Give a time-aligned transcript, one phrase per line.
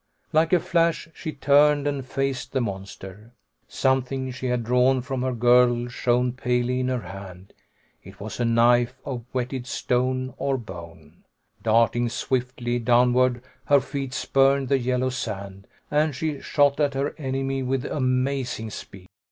[0.33, 3.33] Like a flash she turned and faced the monster.
[3.67, 7.53] Something she had drawn from her girdle shone palely in her hand.
[8.03, 11.23] It was a knife of whetted stone or bone.
[11.61, 17.61] Darting swiftly downward her feet spurned the yellow sand, and she shot at her enemy
[17.61, 19.05] with amazing speed.